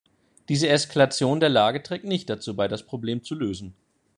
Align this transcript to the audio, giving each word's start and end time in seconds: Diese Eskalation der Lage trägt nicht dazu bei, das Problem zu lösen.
Diese 0.49 0.67
Eskalation 0.67 1.39
der 1.39 1.49
Lage 1.49 1.83
trägt 1.83 2.05
nicht 2.05 2.27
dazu 2.27 2.55
bei, 2.55 2.67
das 2.67 2.87
Problem 2.87 3.23
zu 3.23 3.35
lösen. 3.35 3.75